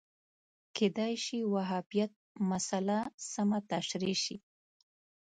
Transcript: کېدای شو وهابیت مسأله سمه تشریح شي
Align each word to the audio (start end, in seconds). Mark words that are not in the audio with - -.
کېدای 0.77 1.13
شو 1.25 1.39
وهابیت 1.53 2.13
مسأله 2.49 2.99
سمه 3.31 3.59
تشریح 3.71 4.17
شي 4.23 4.35